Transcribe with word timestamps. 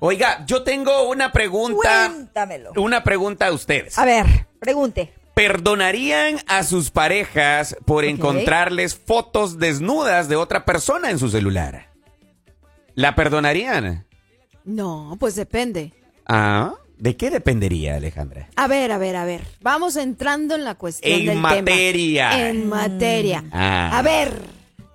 Oiga, 0.00 0.44
yo 0.46 0.62
tengo 0.62 1.08
una 1.08 1.32
pregunta. 1.32 2.08
Cuéntamelo. 2.12 2.72
Una 2.76 3.02
pregunta 3.04 3.46
a 3.48 3.52
ustedes. 3.52 3.98
A 3.98 4.04
ver, 4.04 4.26
pregunte. 4.60 5.12
¿Perdonarían 5.34 6.38
a 6.48 6.64
sus 6.64 6.90
parejas 6.90 7.76
por 7.84 8.04
encontrarles 8.04 8.96
fotos 8.96 9.58
desnudas 9.58 10.28
de 10.28 10.36
otra 10.36 10.64
persona 10.64 11.10
en 11.10 11.18
su 11.18 11.28
celular? 11.28 11.88
¿La 12.94 13.14
perdonarían? 13.14 14.04
No, 14.64 15.16
pues 15.20 15.36
depende. 15.36 15.92
Ah, 16.26 16.74
¿de 16.98 17.16
qué 17.16 17.30
dependería, 17.30 17.94
Alejandra? 17.94 18.48
A 18.56 18.66
ver, 18.66 18.90
a 18.90 18.98
ver, 18.98 19.14
a 19.14 19.24
ver. 19.24 19.42
Vamos 19.60 19.94
entrando 19.96 20.56
en 20.56 20.64
la 20.64 20.74
cuestión 20.74 21.20
En 21.20 21.26
del 21.26 21.38
materia. 21.38 22.30
tema. 22.30 22.48
En 22.48 22.68
materia. 22.68 23.44
Ah. 23.52 23.96
A 23.96 24.02
ver, 24.02 24.42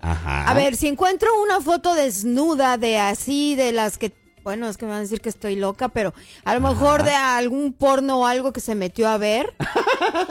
Ajá. 0.01 0.49
a 0.49 0.53
ver, 0.53 0.75
si 0.75 0.89
encuentro 0.89 1.29
una 1.41 1.61
foto 1.61 1.95
desnuda 1.95 2.77
de 2.77 2.99
así, 2.99 3.55
de 3.55 3.71
las 3.71 3.97
que, 3.97 4.11
bueno, 4.43 4.67
es 4.69 4.77
que 4.77 4.85
me 4.85 4.91
van 4.91 4.99
a 4.99 5.01
decir 5.03 5.21
que 5.21 5.29
estoy 5.29 5.55
loca, 5.55 5.89
pero 5.89 6.13
a 6.43 6.53
lo 6.53 6.59
mejor 6.61 7.03
de 7.03 7.13
algún 7.13 7.73
porno 7.73 8.19
o 8.21 8.25
algo 8.27 8.51
que 8.53 8.59
se 8.59 8.75
metió 8.75 9.07
a 9.09 9.17
ver 9.17 9.53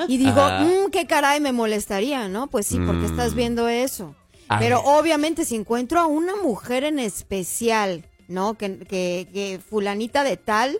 y 0.08 0.18
digo, 0.18 0.46
mmm, 0.60 0.90
qué 0.90 1.06
caray, 1.06 1.40
me 1.40 1.52
molestaría, 1.52 2.28
¿no? 2.28 2.46
Pues 2.48 2.66
sí, 2.66 2.78
porque 2.84 3.06
estás 3.06 3.32
Mm. 3.32 3.36
viendo 3.36 3.68
eso. 3.68 4.14
A 4.48 4.58
Pero 4.58 4.76
ver. 4.82 4.86
obviamente 4.86 5.44
si 5.44 5.56
encuentro 5.56 5.98
a 6.00 6.06
una 6.06 6.36
mujer 6.36 6.84
en 6.84 6.98
especial, 6.98 8.04
¿no? 8.28 8.54
Que, 8.54 8.78
que, 8.80 9.28
que 9.32 9.60
fulanita 9.66 10.24
de 10.24 10.36
tal, 10.36 10.78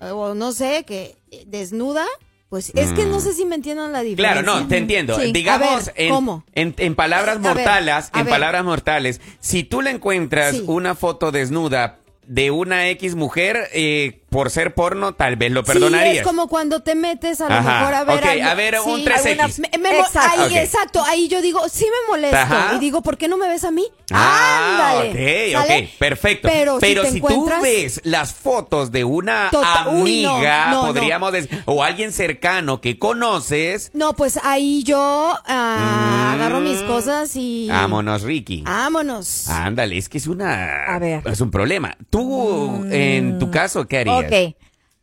o 0.00 0.34
no 0.34 0.52
sé, 0.52 0.84
que 0.86 1.16
desnuda, 1.46 2.04
pues 2.50 2.70
es 2.76 2.92
que 2.92 3.04
no 3.06 3.18
sé 3.20 3.32
si 3.32 3.44
me 3.46 3.56
entiendan 3.56 3.90
la 3.92 4.02
diferencia. 4.02 4.42
Claro, 4.44 4.60
no, 4.60 4.68
te 4.68 4.76
entiendo. 4.76 5.18
Sí. 5.18 5.32
Digamos, 5.32 5.86
ver, 5.86 5.94
en, 5.96 6.14
¿cómo? 6.14 6.44
En, 6.54 6.74
en 6.78 6.94
palabras 6.94 7.40
ver, 7.42 7.54
mortales, 7.54 8.10
en 8.14 8.24
ver. 8.24 8.30
palabras 8.30 8.64
mortales, 8.64 9.20
si 9.40 9.64
tú 9.64 9.82
le 9.82 9.90
encuentras 9.90 10.52
Sí. 10.52 10.62
una 10.66 10.94
foto 10.94 11.32
desnuda 11.32 11.98
de 12.26 12.50
una 12.50 12.88
X 12.90 13.14
mujer 13.14 13.68
eh, 13.72 14.22
por 14.34 14.50
ser 14.50 14.74
porno, 14.74 15.12
tal 15.14 15.36
vez 15.36 15.52
lo 15.52 15.62
perdonarías. 15.62 16.10
Sí, 16.14 16.18
es 16.18 16.26
como 16.26 16.48
cuando 16.48 16.80
te 16.80 16.96
metes 16.96 17.40
a 17.40 17.48
lo 17.48 17.54
Ajá, 17.54 17.78
mejor 17.78 17.94
a 17.94 18.02
ver. 18.04 18.18
ok, 18.18 18.24
algo- 18.26 18.44
a 18.48 18.54
ver, 18.54 18.74
un 18.84 18.96
sí, 18.98 19.04
3X. 19.04 19.40
alguna- 19.40 19.68
me- 19.70 19.78
me 19.78 19.96
mo- 19.96 20.04
Exacto. 20.04 20.42
Ahí, 20.42 20.58
exacto, 20.58 21.04
ahí 21.06 21.28
yo 21.28 21.40
digo, 21.40 21.60
sí 21.68 21.84
me 21.84 22.12
molesto. 22.12 22.36
Ajá. 22.36 22.72
Y 22.74 22.80
digo, 22.80 23.00
¿por 23.00 23.16
qué 23.16 23.28
no 23.28 23.36
me 23.36 23.46
ves 23.46 23.62
a 23.62 23.70
mí? 23.70 23.86
Ah, 24.10 24.90
Ándale. 24.90 25.10
ok, 25.52 25.62
¿sale? 25.68 25.82
ok, 25.84 25.98
perfecto. 26.00 26.48
Pero, 26.50 26.78
Pero, 26.80 27.04
si, 27.04 27.20
tú 27.20 27.48
ves 27.62 28.00
las 28.02 28.34
fotos 28.34 28.90
de 28.90 29.04
una 29.04 29.50
uy, 29.92 30.22
no, 30.24 30.34
amiga, 30.34 30.70
no. 30.72 30.86
podríamos 30.86 31.32
decir, 31.32 31.62
o 31.66 31.84
alguien 31.84 32.10
cercano 32.12 32.80
que 32.80 32.98
conoces, 32.98 33.92
No, 33.94 34.14
pues 34.14 34.40
ahí 34.42 34.82
yo 34.82 35.38
ah, 35.46 36.30
Mm. 36.32 36.34
agarro 36.34 36.60
mis 36.60 36.82
cosas 36.82 37.30
y. 37.36 37.68
vámonos, 37.68 38.22
Ricky. 38.22 38.62
Vámonos. 38.62 39.48
Ándale, 39.48 39.96
es 39.96 40.08
que 40.08 40.18
es 40.18 40.26
una. 40.26 40.86
A 40.86 40.98
ver. 40.98 41.22
Es 41.24 41.40
un 41.40 41.50
problema. 41.52 41.96
Tú, 42.10 42.84
en 42.90 43.38
tu 43.38 43.50
caso, 43.50 43.86
¿qué 43.86 43.98
harías? 43.98 44.23
Ok. 44.26 44.56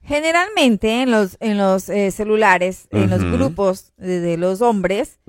Generalmente 0.04 1.04
en 1.04 1.12
los, 1.12 1.38
en 1.40 1.58
los 1.58 1.88
eh, 1.90 2.10
celulares, 2.12 2.88
en 2.92 3.10
los 3.10 3.24
grupos 3.24 3.94
de, 3.98 4.20
de 4.20 4.36
los 4.38 4.62
hombres, 4.62 5.20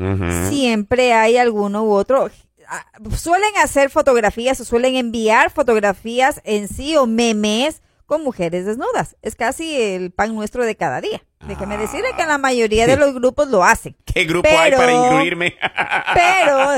siempre 0.48 1.12
hay 1.12 1.36
alguno 1.36 1.84
u 1.84 1.92
otro. 1.92 2.30
Ah, 2.68 2.86
Suelen 3.16 3.50
hacer 3.62 3.90
fotografías 3.90 4.58
o 4.60 4.64
suelen 4.64 4.96
enviar 4.96 5.50
fotografías 5.50 6.40
en 6.44 6.68
sí 6.68 6.96
o 6.96 7.06
memes 7.06 7.82
con 8.06 8.22
mujeres 8.24 8.64
desnudas. 8.64 9.16
Es 9.20 9.36
casi 9.36 9.80
el 9.80 10.10
pan 10.10 10.34
nuestro 10.34 10.64
de 10.64 10.74
cada 10.74 11.00
día. 11.02 11.22
Déjeme 11.46 11.76
decirle 11.76 12.08
que 12.16 12.24
la 12.24 12.38
mayoría 12.38 12.86
de 12.86 12.96
los 12.96 13.14
grupos 13.14 13.48
lo 13.48 13.64
hacen. 13.64 13.96
¿Qué 14.04 14.24
grupo 14.24 14.48
hay 14.48 14.70
para 14.72 14.92
incluirme? 14.92 15.54
Pero, 16.14 16.72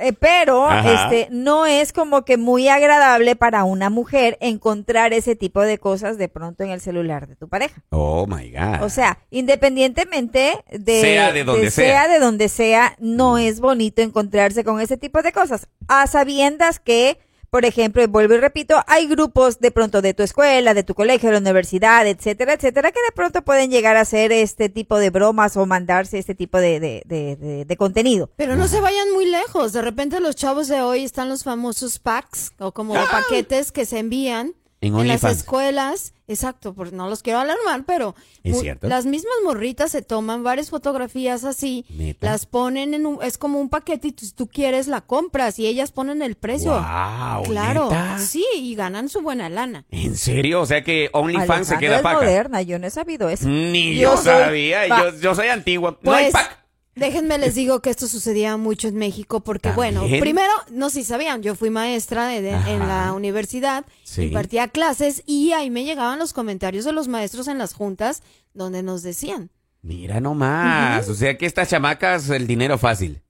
eh, 0.00 0.12
pero, 0.18 0.66
Ajá. 0.66 1.04
este, 1.04 1.28
no 1.30 1.66
es 1.66 1.92
como 1.92 2.24
que 2.24 2.36
muy 2.38 2.68
agradable 2.68 3.36
para 3.36 3.64
una 3.64 3.90
mujer 3.90 4.38
encontrar 4.40 5.12
ese 5.12 5.36
tipo 5.36 5.60
de 5.60 5.78
cosas 5.78 6.16
de 6.16 6.28
pronto 6.28 6.64
en 6.64 6.70
el 6.70 6.80
celular 6.80 7.26
de 7.28 7.36
tu 7.36 7.48
pareja. 7.48 7.82
oh 7.90 8.26
my 8.26 8.50
God. 8.50 8.82
O 8.82 8.88
sea, 8.88 9.18
independientemente 9.30 10.64
de, 10.70 11.00
Sea 11.00 11.32
de 11.32 11.44
donde 11.44 11.70
sea. 11.70 12.08
de 12.08 12.18
donde 12.18 12.48
sea, 12.48 12.96
no 12.98 13.38
es 13.38 13.60
bonito 13.60 14.00
encontrarse 14.02 14.64
con 14.64 14.80
ese 14.80 14.96
tipo 14.96 15.22
de 15.22 15.32
cosas. 15.32 15.68
A 15.88 16.06
sabiendas 16.06 16.80
que, 16.80 17.18
por 17.50 17.64
ejemplo, 17.64 18.02
y 18.02 18.06
vuelvo 18.06 18.34
y 18.34 18.38
repito, 18.38 18.82
hay 18.86 19.06
grupos 19.06 19.58
de 19.60 19.70
pronto 19.70 20.02
de 20.02 20.14
tu 20.14 20.22
escuela, 20.22 20.74
de 20.74 20.82
tu 20.82 20.94
colegio, 20.94 21.28
de 21.28 21.34
la 21.34 21.40
universidad, 21.40 22.06
etcétera, 22.06 22.52
etcétera, 22.54 22.92
que 22.92 23.00
de 23.00 23.12
pronto 23.14 23.42
pueden 23.42 23.70
llegar 23.70 23.96
a 23.96 24.02
hacer 24.02 24.32
este 24.32 24.68
tipo 24.68 24.98
de 24.98 25.10
bromas 25.10 25.56
o 25.56 25.64
mandarse 25.66 26.18
este 26.18 26.34
tipo 26.34 26.58
de, 26.58 26.80
de, 26.80 27.02
de, 27.06 27.36
de- 27.36 27.64
de 27.64 27.76
contenido. 27.76 28.30
Pero 28.36 28.56
no 28.56 28.68
se 28.68 28.80
vayan 28.80 29.12
muy 29.12 29.24
lejos. 29.26 29.72
De 29.72 29.82
repente 29.82 30.20
los 30.20 30.36
chavos 30.36 30.68
de 30.68 30.82
hoy 30.82 31.04
están 31.04 31.28
los 31.28 31.44
famosos 31.44 31.98
packs 31.98 32.52
o 32.58 32.72
como 32.72 32.94
Ah. 32.96 33.06
paquetes 33.10 33.72
que 33.72 33.86
se 33.86 33.98
envían 33.98 34.54
En 34.80 34.96
en, 34.96 35.08
las 35.08 35.24
escuelas. 35.24 36.14
Exacto, 36.28 36.74
porque 36.74 36.94
no 36.94 37.08
los 37.08 37.22
quiero 37.22 37.38
alarmar, 37.40 37.84
pero 37.86 38.14
¿Es 38.44 38.52
mu- 38.52 38.60
cierto? 38.60 38.86
las 38.86 39.06
mismas 39.06 39.32
morritas 39.44 39.90
se 39.90 40.02
toman 40.02 40.42
varias 40.44 40.68
fotografías 40.68 41.42
así, 41.44 41.86
¿Neta? 41.88 42.26
las 42.30 42.44
ponen 42.44 42.92
en 42.92 43.06
un, 43.06 43.18
es 43.22 43.38
como 43.38 43.58
un 43.60 43.70
paquete 43.70 44.08
y 44.08 44.12
tú, 44.12 44.26
si 44.26 44.32
tú 44.32 44.46
quieres 44.46 44.88
la 44.88 45.00
compras 45.00 45.58
y 45.58 45.66
ellas 45.66 45.90
ponen 45.90 46.20
el 46.20 46.34
precio. 46.36 46.72
Wow, 46.72 47.44
claro, 47.44 47.84
¿neta? 47.84 48.18
sí, 48.18 48.44
y 48.56 48.74
ganan 48.74 49.08
su 49.08 49.22
buena 49.22 49.48
lana. 49.48 49.86
¿En 49.90 50.16
serio? 50.16 50.60
O 50.60 50.66
sea 50.66 50.84
que 50.84 51.08
OnlyFans 51.14 51.66
se 51.68 51.78
queda 51.78 51.96
es 51.96 52.02
paca. 52.02 52.18
moderna, 52.18 52.60
yo 52.60 52.78
no 52.78 52.86
he 52.86 52.90
sabido 52.90 53.30
eso. 53.30 53.48
Ni 53.48 53.96
Yo 53.96 54.16
sabía. 54.18 54.86
Yo 55.20 55.34
soy 55.34 55.48
antigua. 55.48 55.98
no 56.02 56.12
hay 56.12 56.24
Pues, 56.30 56.32
pack. 56.34 56.58
Déjenme 56.98 57.38
les 57.38 57.54
digo 57.54 57.80
que 57.80 57.90
esto 57.90 58.06
sucedía 58.06 58.56
mucho 58.56 58.88
en 58.88 58.96
México 58.96 59.40
porque, 59.40 59.70
bueno, 59.72 60.02
primero, 60.20 60.50
no 60.70 60.90
sé 60.90 61.00
si 61.00 61.04
sabían, 61.06 61.42
yo 61.42 61.54
fui 61.54 61.70
maestra 61.70 62.26
de- 62.28 62.42
de- 62.42 62.50
en 62.50 62.80
la 62.88 63.12
universidad, 63.12 63.84
Sí. 64.04 64.22
impartía 64.24 64.68
clases 64.68 65.22
y 65.26 65.52
ahí 65.52 65.70
me 65.70 65.84
llegaban 65.84 66.18
los 66.18 66.32
comentarios 66.32 66.84
de 66.84 66.92
los 66.92 67.08
maestros 67.08 67.48
en 67.48 67.58
las 67.58 67.72
juntas 67.74 68.22
donde 68.54 68.82
nos 68.82 69.02
decían, 69.02 69.50
Mira 69.80 70.20
nomás. 70.20 71.08
O 71.08 71.14
sea 71.14 71.38
que 71.38 71.46
estas 71.46 71.70
chamacas, 71.70 72.28
el 72.30 72.46
dinero 72.48 72.78
fácil. 72.78 73.22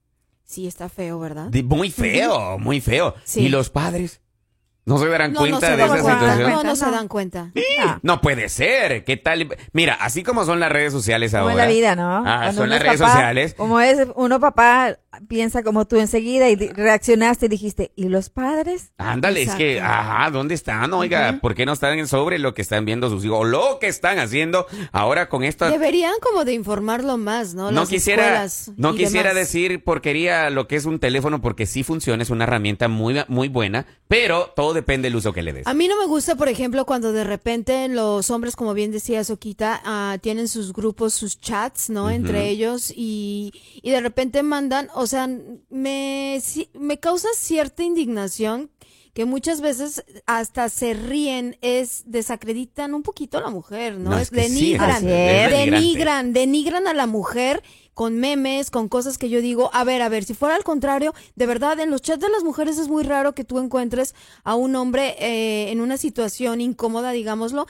sí, 0.43 0.65
está 0.65 0.89
feo, 0.89 1.19
¿verdad? 1.19 1.49
Muy 1.63 1.91
feo, 1.91 2.57
muy 2.57 2.81
feo. 2.81 3.13
Sí. 3.23 3.41
¿Y 3.41 3.49
los 3.49 3.69
padres? 3.69 4.19
¿No 4.89 4.97
se 4.97 5.07
darán 5.07 5.33
No, 5.33 5.41
no 5.41 5.47
cuenta 5.47 5.67
se 5.67 5.71
de 5.73 5.77
dan 5.77 5.87
esa 5.93 6.01
cuenta, 6.01 6.19
situación? 6.21 6.51
no, 6.51 6.63
no 6.63 6.75
se 6.75 6.85
No. 6.85 6.91
dan 6.91 7.07
cuenta. 7.07 7.51
Ah, 7.81 7.99
No 8.01 8.21
puede 8.21 8.49
ser. 8.49 9.03
¿Qué 9.03 9.17
tal? 9.17 9.55
Mira, 9.71 9.93
así 9.93 10.23
como 10.23 10.45
son 10.45 10.59
las 10.59 10.71
redes 10.71 10.91
sociales 10.91 11.31
como 11.31 11.43
ahora. 11.43 11.53
en 11.53 11.57
la 11.59 11.67
vida, 11.67 11.95
¿no? 11.95 12.23
Ah, 12.25 12.51
son 12.53 12.69
las 12.69 12.79
es 12.79 12.85
redes 12.85 12.99
papá, 12.99 13.11
sociales. 13.11 13.53
Como 13.55 13.79
es, 13.79 13.99
uno 14.15 14.39
papá 14.39 14.97
piensa 15.27 15.63
como 15.63 15.85
tú 15.85 15.97
enseguida 15.97 16.49
y 16.49 16.55
reaccionaste 16.55 17.45
y 17.47 17.49
dijiste, 17.49 17.91
¿y 17.95 18.09
los 18.09 18.29
padres? 18.29 18.91
Ándale, 18.97 19.41
es 19.43 19.51
que, 19.55 19.79
ajá, 19.81 20.29
¿dónde 20.31 20.55
están? 20.55 20.91
Oiga, 20.93 21.37
¿por 21.41 21.55
qué 21.55 21.65
no 21.65 21.73
están 21.73 22.07
sobre 22.07 22.39
lo 22.39 22.53
que 22.53 22.61
están 22.61 22.85
viendo 22.85 23.09
sus 23.09 23.23
hijos? 23.25 23.39
O 23.41 23.43
lo 23.43 23.77
que 23.79 23.87
están 23.87 24.17
haciendo 24.19 24.65
ahora 24.91 25.29
con 25.29 25.43
esto. 25.43 25.69
Deberían 25.69 26.13
como 26.21 26.45
de 26.45 26.53
informarlo 26.53 27.17
más, 27.17 27.53
¿no? 27.53 27.71
No 27.71 27.81
Las 27.81 27.89
quisiera, 27.89 28.23
escuelas 28.45 28.71
no 28.77 28.93
quisiera 28.95 29.29
demás. 29.29 29.35
decir 29.47 29.83
porquería 29.83 30.49
lo 30.49 30.67
que 30.67 30.75
es 30.75 30.85
un 30.85 30.99
teléfono 30.99 31.41
porque 31.41 31.65
sí 31.65 31.83
funciona, 31.83 32.23
es 32.23 32.29
una 32.31 32.45
herramienta 32.45 32.87
muy, 32.87 33.21
muy 33.27 33.47
buena, 33.49 33.85
pero 34.07 34.53
todo 34.55 34.78
depende 34.79 35.07
del 35.07 35.15
uso 35.15 35.33
que 35.33 35.41
le 35.41 35.53
des. 35.53 35.67
A 35.67 35.73
mí 35.73 35.87
no 35.87 35.97
me 35.97 36.05
gusta, 36.05 36.35
por 36.35 36.49
ejemplo, 36.49 36.85
cuando 36.85 37.11
de 37.11 37.23
repente 37.23 37.87
los 37.89 38.29
hombres, 38.29 38.55
como 38.55 38.73
bien 38.73 38.91
decía 38.91 39.23
Soquita, 39.23 39.81
ah, 39.83 40.17
tienen 40.21 40.47
sus 40.47 40.73
grupos, 40.73 41.13
sus 41.13 41.39
chats, 41.39 41.89
¿no? 41.89 42.09
Entre 42.09 42.49
ellos 42.49 42.91
y, 42.95 43.51
y 43.81 43.91
de 43.91 44.01
repente 44.01 44.43
mandan, 44.43 44.89
o 44.93 45.05
sea, 45.07 45.27
me, 45.69 46.41
me 46.73 46.99
causa 46.99 47.27
cierta 47.35 47.83
indignación 47.83 48.69
que 49.19 49.25
muchas 49.25 49.59
veces 49.59 50.05
hasta 50.27 50.69
se 50.69 50.93
ríen, 50.93 51.57
es 51.59 52.03
desacreditan 52.05 52.93
un 52.93 53.03
poquito 53.03 53.37
a 53.37 53.41
la 53.41 53.49
mujer, 53.49 53.97
¿no? 53.97 54.11
No, 54.11 54.15
es 54.15 54.21
es 54.21 54.29
que 54.29 54.47
sí, 54.47 54.77
denigran, 54.77 55.09
es. 55.09 55.51
denigran, 55.51 56.31
denigran 56.31 56.87
a 56.87 56.93
la 56.93 57.05
mujer 57.05 57.61
con 57.93 58.15
memes, 58.15 58.71
con 58.71 58.87
cosas 58.87 59.17
que 59.17 59.27
yo 59.27 59.41
digo, 59.41 59.71
a 59.73 59.83
ver, 59.83 60.01
a 60.01 60.07
ver, 60.07 60.23
si 60.23 60.35
fuera 60.35 60.55
al 60.55 60.63
contrario, 60.63 61.13
de 61.35 61.45
verdad, 61.47 61.77
en 61.81 61.91
los 61.91 62.01
chats 62.01 62.21
de 62.21 62.29
las 62.29 62.45
mujeres 62.45 62.77
es 62.77 62.87
muy 62.87 63.03
raro 63.03 63.35
que 63.35 63.43
tú 63.43 63.59
encuentres 63.59 64.15
a 64.45 64.55
un 64.55 64.73
hombre 64.77 65.17
eh, 65.19 65.69
en 65.69 65.81
una 65.81 65.97
situación 65.97 66.61
incómoda, 66.61 67.11
digámoslo. 67.11 67.67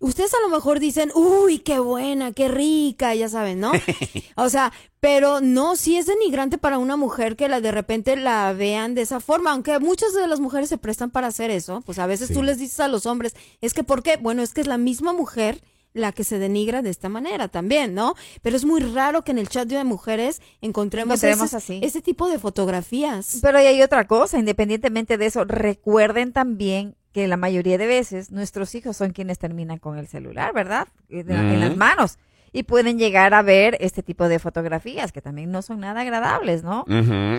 Ustedes 0.00 0.32
a 0.34 0.40
lo 0.40 0.48
mejor 0.48 0.78
dicen, 0.78 1.10
uy, 1.14 1.58
qué 1.58 1.80
buena, 1.80 2.32
qué 2.32 2.46
rica, 2.48 3.14
ya 3.16 3.28
saben, 3.28 3.58
¿no? 3.60 3.72
O 4.36 4.48
sea, 4.48 4.72
pero 5.00 5.40
no, 5.40 5.74
sí 5.74 5.96
es 5.96 6.06
denigrante 6.06 6.58
para 6.58 6.78
una 6.78 6.96
mujer 6.96 7.34
que 7.34 7.48
la 7.48 7.60
de 7.60 7.72
repente 7.72 8.14
la 8.16 8.52
vean 8.52 8.94
de 8.94 9.02
esa 9.02 9.18
forma, 9.18 9.50
aunque 9.50 9.78
muchas 9.80 10.14
de 10.14 10.26
las 10.28 10.38
mujeres 10.38 10.68
se 10.68 10.78
prestan 10.78 11.10
para 11.10 11.26
hacer 11.26 11.50
eso, 11.50 11.82
pues 11.84 11.98
a 11.98 12.06
veces 12.06 12.28
Sí. 12.28 12.34
tú 12.34 12.42
les 12.44 12.58
dices 12.58 12.78
a 12.80 12.86
los 12.88 13.06
hombres, 13.06 13.34
es 13.60 13.74
que 13.74 13.82
¿por 13.82 14.02
qué? 14.04 14.16
Bueno, 14.16 14.42
es 14.42 14.54
que 14.54 14.60
es 14.60 14.68
la 14.68 14.78
misma 14.78 15.12
mujer 15.12 15.60
la 15.94 16.12
que 16.12 16.22
se 16.22 16.38
denigra 16.38 16.82
de 16.82 16.90
esta 16.90 17.08
manera 17.08 17.48
también, 17.48 17.94
¿no? 17.94 18.14
Pero 18.42 18.56
es 18.56 18.64
muy 18.64 18.80
raro 18.80 19.24
que 19.24 19.32
en 19.32 19.38
el 19.38 19.48
chat 19.48 19.66
de 19.66 19.82
mujeres 19.82 20.40
encontremos, 20.60 21.14
Encontremos 21.24 21.46
ese, 21.48 21.56
así. 21.56 21.80
ese 21.82 22.02
tipo 22.02 22.28
de 22.28 22.38
fotografías. 22.38 23.38
Pero 23.42 23.58
ahí 23.58 23.66
hay 23.66 23.82
otra 23.82 24.06
cosa, 24.06 24.38
independientemente 24.38 25.18
de 25.18 25.26
eso, 25.26 25.44
recuerden 25.44 26.32
también 26.32 26.94
que 27.18 27.26
la 27.26 27.36
mayoría 27.36 27.78
de 27.78 27.86
veces 27.88 28.30
nuestros 28.30 28.72
hijos 28.76 28.96
son 28.96 29.10
quienes 29.10 29.40
terminan 29.40 29.78
con 29.78 29.98
el 29.98 30.06
celular, 30.06 30.52
¿verdad? 30.54 30.86
En, 31.08 31.28
en 31.32 31.58
las 31.58 31.76
manos. 31.76 32.16
y 32.52 32.62
pueden 32.62 32.96
llegar 32.98 33.34
a 33.34 33.42
ver 33.42 33.76
este 33.80 34.02
tipo 34.04 34.28
de 34.28 34.38
fotografías 34.38 35.10
que 35.12 35.20
también 35.20 35.50
no 35.50 35.60
son 35.62 35.80
nada 35.80 36.00
agradables, 36.02 36.62
¿no? 36.62 36.84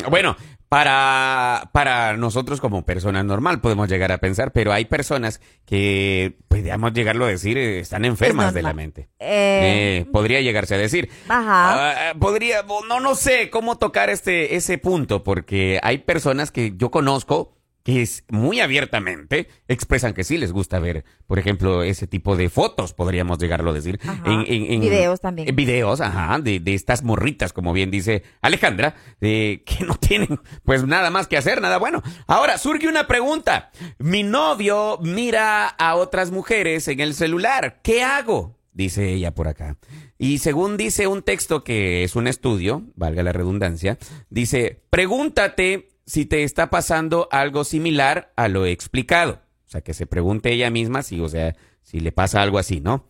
Bueno, 0.10 0.36
para, 0.68 1.70
para 1.72 2.16
nosotros 2.18 2.60
como 2.62 2.86
personas 2.86 3.24
normal 3.26 3.60
podemos 3.62 3.88
llegar 3.90 4.12
a 4.12 4.18
pensar, 4.20 4.52
pero 4.52 4.72
hay 4.74 4.86
personas 4.86 5.40
que, 5.66 6.36
podríamos 6.48 6.94
llegarlo 6.94 7.26
a 7.26 7.30
decir, 7.30 7.58
eh, 7.58 7.80
están 7.80 8.04
enfermas 8.06 8.54
de 8.54 8.62
la 8.62 8.74
mente. 8.74 9.10
Eh, 9.20 10.02
Eh, 10.02 10.06
podría 10.12 10.42
llegarse 10.42 10.76
a 10.76 10.78
decir. 10.78 11.10
Ajá. 11.28 12.10
Ah, 12.10 12.14
podría, 12.20 12.64
no, 12.88 13.00
no 13.00 13.16
sé 13.16 13.50
cómo 13.50 13.78
tocar 13.78 14.10
este, 14.10 14.56
ese 14.58 14.78
punto, 14.78 15.24
porque 15.24 15.80
hay 15.82 16.00
personas 16.00 16.52
que 16.52 16.74
yo 16.76 16.92
conozco 16.92 17.54
que 17.90 18.02
es 18.04 18.24
muy 18.30 18.60
abiertamente 18.60 19.48
expresan 19.68 20.14
que 20.14 20.24
sí 20.24 20.38
les 20.38 20.52
gusta 20.52 20.78
ver, 20.80 21.06
por 21.26 21.40
ejemplo, 21.40 21.82
ese 21.82 22.06
tipo 22.06 22.36
de 22.36 22.50
fotos, 22.50 22.94
podríamos 22.94 23.40
llegarlo 23.40 23.72
a 23.72 23.74
decir. 23.74 24.00
Ajá. 24.04 24.22
En, 24.26 24.42
en- 24.48 24.72
en- 24.74 24.82
Videos 24.82 25.22
también. 25.22 25.50
en 25.50 25.56
videos, 25.56 26.00
ajá, 26.02 26.38
de, 26.40 26.60
de 26.60 26.74
estas 26.76 27.04
morritas, 27.04 27.52
como 27.52 27.74
bien 27.74 27.90
dice 27.90 28.24
Alejandra, 28.42 28.96
de 29.20 29.64
que 29.66 29.86
no 29.86 29.96
tienen 29.96 30.40
pues 30.64 30.86
nada 30.86 31.10
más 31.10 31.28
que 31.28 31.38
hacer, 31.38 31.62
nada 31.62 31.78
bueno. 31.80 32.04
Ahora, 32.28 32.58
surge 32.58 32.88
una 32.88 33.08
pregunta. 33.08 33.72
Mi 33.98 34.22
novio 34.24 35.00
mira 35.02 35.68
a 35.68 35.96
otras 35.96 36.30
mujeres 36.32 36.88
en 36.88 37.00
el 37.00 37.14
celular. 37.16 37.80
¿Qué 37.82 38.04
hago? 38.04 38.58
Dice 38.72 39.12
ella 39.14 39.34
por 39.34 39.48
acá. 39.48 39.78
Y 40.18 40.38
según 40.38 40.78
dice 40.78 41.08
un 41.08 41.24
texto 41.24 41.64
que 41.64 42.04
es 42.04 42.16
un 42.16 42.28
estudio, 42.28 42.84
valga 42.96 43.24
la 43.24 43.34
redundancia, 43.34 43.98
dice, 44.30 44.84
pregúntate 44.90 45.90
si 46.10 46.26
te 46.26 46.44
está 46.44 46.72
pasando 46.72 47.30
algo 47.32 47.64
similar 47.64 48.34
a 48.36 48.48
lo 48.48 48.66
explicado. 48.66 49.44
O 49.68 49.70
sea, 49.70 49.82
que 49.82 49.94
se 49.94 50.08
pregunte 50.08 50.52
ella 50.52 50.72
misma 50.72 51.04
si, 51.04 51.22
o 51.22 51.30
sea, 51.30 51.56
si 51.84 52.00
le 52.00 52.12
pasa 52.12 52.42
algo 52.42 52.58
así, 52.58 52.82
¿no? 52.82 53.08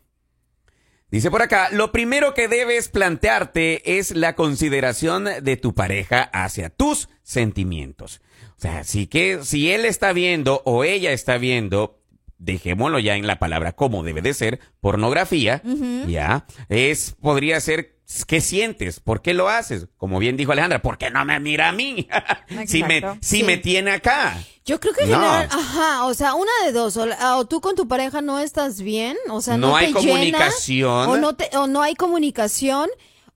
Dice 1.10 1.32
por 1.32 1.42
acá, 1.42 1.70
lo 1.72 1.94
primero 1.94 2.34
que 2.34 2.50
debes 2.50 2.90
plantearte 2.90 3.98
es 3.98 4.12
la 4.12 4.36
consideración 4.36 5.28
de 5.42 5.56
tu 5.56 5.74
pareja 5.74 6.24
hacia 6.34 6.70
tus 6.70 7.08
sentimientos. 7.24 8.20
O 8.58 8.60
sea, 8.62 8.84
si 8.84 9.08
que 9.08 9.46
si 9.46 9.72
él 9.72 9.86
está 9.86 10.12
viendo 10.12 10.62
o 10.66 10.84
ella 10.84 11.14
está 11.14 11.38
viendo, 11.38 12.04
dejémoslo 12.38 13.00
ya 13.00 13.16
en 13.16 13.28
la 13.28 13.40
palabra 13.40 13.72
como 13.72 14.04
debe 14.04 14.22
de 14.22 14.34
ser, 14.34 14.60
pornografía, 14.82 15.64
ya, 16.06 16.46
es 16.68 17.16
podría 17.22 17.62
ser 17.62 17.99
¿qué 18.28 18.42
sientes? 18.42 19.00
¿Por 19.00 19.22
qué 19.22 19.34
lo 19.34 19.50
haces? 19.50 19.88
Como 19.98 20.20
bien 20.20 20.36
dijo 20.38 20.52
Alejandra, 20.52 20.82
¿por 20.82 20.98
qué 20.98 21.10
no 21.10 21.24
me 21.26 21.40
mira 21.40 21.70
a 21.70 21.72
mí? 21.72 22.08
si 22.68 22.84
me 22.84 23.02
si 23.22 23.38
Sí. 23.40 23.44
me 23.44 23.58
tiene 23.58 23.92
acá. 23.92 24.38
Yo 24.66 24.80
creo 24.80 24.94
que 24.94 25.04
en 25.06 25.12
No. 25.12 25.18
general, 25.20 25.48
ajá, 25.52 26.06
o 26.06 26.14
sea, 26.14 26.36
una 26.36 26.52
de 26.66 26.72
dos, 26.72 26.96
o, 26.98 27.06
la- 27.08 27.38
o 27.38 27.46
tú 27.48 27.60
con 27.62 27.76
tu 27.76 27.88
pareja 27.88 28.22
no 28.22 28.40
estás 28.40 28.82
bien, 28.82 29.18
o 29.30 29.42
sea, 29.42 29.58
no, 29.58 29.70
No 29.70 29.76
hay 29.76 29.94
te 29.94 30.00
llena, 30.02 30.12
comunicación. 30.14 31.10
o 31.10 31.18
no 31.18 31.36
te, 31.36 31.50
o 31.58 31.66
no 31.68 31.82
hay 31.82 31.96
comunicación, 31.96 32.88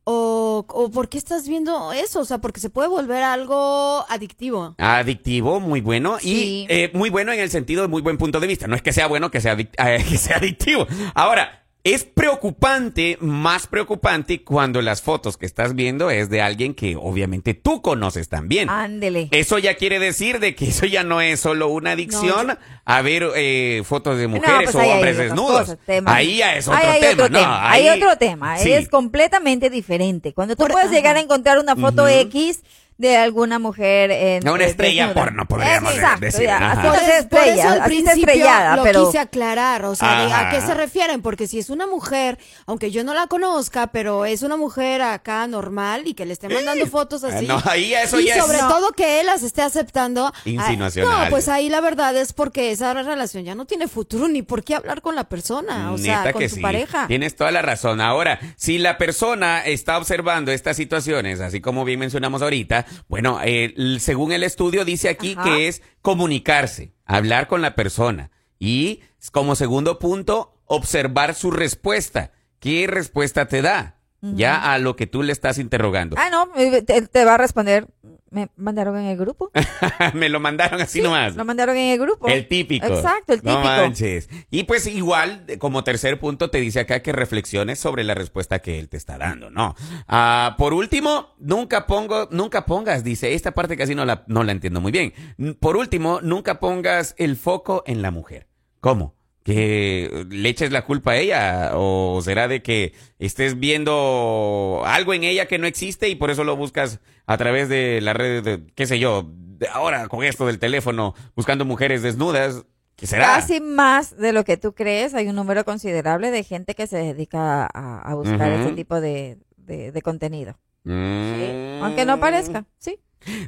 o, 0.05 0.65
o 0.67 0.91
por 0.91 1.07
qué 1.07 1.17
estás 1.17 1.47
viendo 1.47 1.91
eso, 1.93 2.19
o 2.19 2.25
sea, 2.25 2.39
porque 2.39 2.59
se 2.59 2.69
puede 2.69 2.87
volver 2.89 3.23
algo 3.23 4.05
adictivo. 4.09 4.75
Adictivo, 4.77 5.59
muy 5.59 5.81
bueno. 5.81 6.17
Sí. 6.19 6.65
Y 6.69 6.73
eh, 6.73 6.91
muy 6.93 7.09
bueno 7.09 7.31
en 7.31 7.39
el 7.39 7.49
sentido 7.49 7.81
de 7.83 7.87
muy 7.87 8.01
buen 8.01 8.17
punto 8.17 8.39
de 8.39 8.47
vista. 8.47 8.67
No 8.67 8.75
es 8.75 8.81
que 8.81 8.91
sea 8.91 9.07
bueno 9.07 9.31
que 9.31 9.39
sea, 9.41 9.55
adic- 9.57 9.71
eh, 9.77 10.03
que 10.07 10.17
sea 10.17 10.37
adictivo. 10.37 10.85
Ahora, 11.15 11.62
es 11.85 12.05
preocupante, 12.05 13.17
más 13.19 13.67
preocupante 13.67 14.41
cuando 14.43 14.81
las 14.81 15.01
fotos 15.01 15.35
que 15.37 15.45
estás 15.45 15.75
viendo 15.75 16.09
es 16.09 16.29
de 16.29 16.41
alguien 16.41 16.73
que 16.73 16.95
obviamente 16.95 17.53
tú 17.53 17.81
conoces 17.81 18.29
también. 18.29 18.69
Ándele. 18.69 19.27
Eso 19.31 19.57
ya 19.59 19.75
quiere 19.75 19.99
decir 19.99 20.39
de 20.39 20.55
que 20.55 20.69
eso 20.69 20.85
ya 20.85 21.03
no 21.03 21.19
es 21.19 21.41
solo 21.41 21.67
una 21.67 21.91
adicción 21.91 22.47
No, 22.47 22.57
a 22.85 23.01
ver 23.01 23.27
eh, 23.35 23.81
fotos 23.85 24.17
de 24.17 24.29
No, 24.29 24.35
mujeres 24.35 24.71
pues 24.71 24.75
o 24.75 24.89
hombres 24.89 25.17
desnudos. 25.17 25.59
cosas, 25.61 25.77
ahí 26.05 26.37
ya 26.37 26.55
es 26.55 26.67
otro 26.67 26.79
Ahí 26.79 26.87
hay 26.87 26.99
tema. 27.01 27.11
otro 27.13 27.29
no, 27.29 27.39
tema. 27.39 27.71
ahí- 27.71 27.87
Hay 27.89 28.01
otro 28.01 28.17
tema. 28.17 28.57
Sí. 28.57 28.71
Es 28.71 28.87
completamente 28.87 29.69
diferente. 29.69 30.33
Cuando 30.33 30.55
tú 30.55 30.63
Por- 30.63 30.71
puedes 30.71 30.89
llegar 30.91 31.17
a 31.17 31.19
encontrar 31.19 31.59
una 31.59 31.75
foto. 31.75 32.07
X 32.07 32.61
de 33.03 33.17
alguna 33.17 33.59
mujer 33.59 34.11
en 34.11 34.47
Una 34.49 34.63
eh, 34.63 34.67
estrella 34.69 35.07
desnuda. 35.07 35.23
porno, 35.25 35.45
podríamos 35.45 35.93
Exacto, 35.93 36.19
decir, 36.21 36.43
ya, 36.45 36.57
ajá. 36.57 36.71
así 36.71 36.87
Por, 36.87 36.95
es- 36.95 37.01
sea 37.03 37.29
por 37.29 37.39
eso 37.39 37.49
estrella, 37.51 37.63
al 37.63 37.67
así 37.67 37.77
sea 37.79 37.85
principio 37.85 38.33
estrellada, 38.33 38.75
lo 38.77 38.83
pero 38.83 39.05
quise 39.05 39.19
aclarar, 39.19 39.85
o 39.85 39.95
sea, 39.95 40.25
de 40.25 40.33
¿a 40.33 40.49
qué 40.49 40.57
Ajá. 40.57 40.67
se 40.67 40.73
refieren? 40.73 41.21
Porque 41.21 41.47
si 41.47 41.59
es 41.59 41.69
una 41.69 41.85
mujer, 41.87 42.37
aunque 42.65 42.91
yo 42.91 43.03
no 43.03 43.13
la 43.13 43.27
conozca, 43.27 43.87
pero 43.87 44.25
es 44.25 44.41
una 44.41 44.57
mujer 44.57 45.01
acá 45.01 45.45
normal 45.47 46.03
y 46.07 46.13
que 46.13 46.25
le 46.25 46.33
esté 46.33 46.49
mandando 46.49 46.85
fotos 46.87 47.23
así. 47.23 47.45
Ah, 47.49 47.59
no, 47.63 47.71
ahí 47.71 47.93
eso 47.93 48.19
y 48.19 48.25
ya 48.25 48.35
es- 48.37 48.41
sobre 48.45 48.57
No. 48.59 48.67
todo 48.69 48.91
que 48.93 49.19
él 49.19 49.25
las 49.27 49.43
esté 49.43 49.61
aceptando. 49.61 50.27
ah, 50.27 50.33
Insinuación 50.45 51.07
No, 51.07 51.29
pues 51.29 51.47
ahí 51.49 51.69
la 51.69 51.81
verdad 51.81 52.15
es 52.15 52.33
porque 52.33 52.71
esa 52.71 52.93
relación 52.93 53.43
ya 53.43 53.55
no 53.55 53.65
tiene 53.65 53.87
futuro 53.87 54.27
ni 54.27 54.41
por 54.41 54.63
qué 54.63 54.75
hablar 54.75 55.01
con 55.01 55.15
la 55.15 55.25
persona, 55.25 55.91
o 55.91 55.97
sea, 55.97 56.19
Neta 56.19 56.33
con 56.33 56.39
que 56.41 56.49
tu 56.49 56.55
sí. 56.55 56.61
pareja. 56.61 57.07
Tienes 57.07 57.35
toda 57.35 57.51
la 57.51 57.61
razón. 57.61 57.99
Ahora, 58.01 58.39
si 58.55 58.77
la 58.77 58.97
persona 58.97 59.59
está 59.65 59.97
observando 59.97 60.51
estas 60.51 60.77
situaciones, 60.77 61.41
así 61.41 61.59
como 61.61 61.83
bien 61.85 61.99
mencionamos 61.99 62.41
ahorita, 62.41 62.85
bueno, 63.07 63.39
eh, 63.43 63.73
según 63.99 64.31
el 64.31 64.43
estudio 64.43 64.85
dice 64.85 65.09
aquí 65.09 65.33
Ajá. 65.37 65.43
que 65.43 65.67
es 65.67 65.81
comunicarse, 66.01 66.93
hablar 67.05 67.47
con 67.47 67.61
la 67.61 67.75
persona 67.75 68.31
y 68.59 69.01
como 69.31 69.55
segundo 69.55 69.99
punto, 69.99 70.57
observar 70.65 71.35
su 71.35 71.51
respuesta. 71.51 72.31
¿Qué 72.59 72.87
respuesta 72.87 73.47
te 73.47 73.61
da? 73.61 73.99
Ya 74.21 74.71
a 74.71 74.77
lo 74.77 74.95
que 74.95 75.05
tú 75.05 75.21
le 75.21 75.33
estás 75.33 75.57
interrogando. 75.57 76.15
Ah, 76.17 76.29
no, 76.29 76.49
eh, 76.55 76.81
te, 76.81 77.01
te 77.01 77.25
va 77.25 77.33
a 77.33 77.37
responder. 77.37 77.87
Me 78.33 78.49
mandaron 78.55 78.97
en 78.97 79.05
el 79.05 79.17
grupo. 79.17 79.51
Me 80.13 80.27
lo 80.27 80.39
mandaron 80.39 80.81
así 80.81 81.01
nomás. 81.01 81.35
Lo 81.35 81.45
mandaron 81.45 81.77
en 81.77 81.91
el 81.91 81.99
grupo. 81.99 82.27
El 82.27 82.47
típico. 82.47 82.85
Exacto, 82.87 83.33
el 83.33 83.41
típico. 83.41 83.59
No 83.59 83.63
manches. 83.63 84.27
Y 84.49 84.63
pues 84.63 84.87
igual, 84.87 85.45
como 85.59 85.83
tercer 85.83 86.19
punto, 86.19 86.49
te 86.49 86.59
dice 86.59 86.79
acá 86.79 87.01
que 87.01 87.11
reflexiones 87.11 87.79
sobre 87.79 88.03
la 88.03 88.15
respuesta 88.15 88.59
que 88.59 88.79
él 88.79 88.89
te 88.89 88.97
está 88.97 89.19
dando, 89.19 89.51
¿no? 89.51 89.75
Ah, 90.07 90.55
por 90.57 90.73
último, 90.73 91.35
nunca 91.37 91.85
pongo, 91.85 92.27
nunca 92.31 92.65
pongas, 92.65 93.03
dice, 93.03 93.33
esta 93.35 93.51
parte 93.51 93.77
casi 93.77 93.93
no 93.93 94.03
la, 94.03 94.23
no 94.27 94.43
la 94.43 94.51
entiendo 94.51 94.81
muy 94.81 94.91
bien. 94.91 95.13
Por 95.59 95.77
último, 95.77 96.19
nunca 96.21 96.59
pongas 96.59 97.13
el 97.19 97.35
foco 97.35 97.83
en 97.85 98.01
la 98.01 98.09
mujer. 98.09 98.47
¿Cómo? 98.79 99.15
¿Que 99.43 100.25
le 100.29 100.47
eches 100.49 100.71
la 100.71 100.85
culpa 100.85 101.11
a 101.11 101.17
ella? 101.17 101.71
¿O 101.73 102.21
será 102.23 102.47
de 102.47 102.61
que 102.61 102.93
estés 103.19 103.59
viendo 103.59 104.81
algo 104.85 105.13
en 105.13 105.23
ella 105.25 105.47
que 105.47 105.57
no 105.57 105.67
existe 105.67 106.07
y 106.09 106.15
por 106.15 106.29
eso 106.31 106.43
lo 106.43 106.55
buscas 106.55 106.99
a 107.25 107.37
través 107.37 107.67
de 107.69 107.99
la 108.01 108.13
red, 108.13 108.43
de, 108.43 108.63
qué 108.75 108.85
sé 108.85 108.99
yo, 108.99 109.29
de 109.57 109.67
ahora 109.67 110.07
con 110.07 110.23
esto 110.23 110.45
del 110.47 110.59
teléfono, 110.59 111.13
buscando 111.35 111.65
mujeres 111.65 112.01
desnudas? 112.01 112.65
¿Qué 112.95 113.05
será? 113.07 113.25
Casi 113.25 113.59
más 113.59 114.15
de 114.17 114.31
lo 114.33 114.45
que 114.45 114.55
tú 114.55 114.73
crees. 114.73 115.13
Hay 115.13 115.27
un 115.27 115.35
número 115.35 115.65
considerable 115.65 116.31
de 116.31 116.43
gente 116.43 116.73
que 116.75 116.87
se 116.87 116.97
dedica 116.97 117.65
a, 117.65 117.99
a 118.01 118.15
buscar 118.15 118.51
Ujú. 118.51 118.61
este 118.61 118.73
tipo 118.75 119.01
de, 119.01 119.39
de- 119.57 119.91
de 119.91 120.01
contenido. 120.01 120.57
Mm. 120.85 121.81
Aunque 121.83 122.05
no 122.05 122.19
parezca, 122.19 122.65
sí. 122.77 122.99